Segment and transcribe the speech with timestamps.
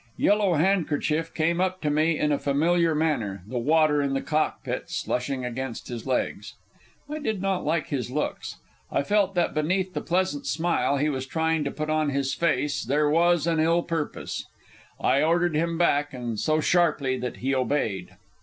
[0.17, 4.89] Yellow Handkerchief came up to me in a familiar manner, the water in the cockpit
[4.89, 6.55] slushing against his legs.
[7.07, 8.55] I did not like his looks.
[8.91, 12.83] I felt that beneath the pleasant smile he was trying to put on his face
[12.83, 14.43] there was an ill purpose.
[14.99, 18.15] I ordered him back, and so sharply that he obeyed.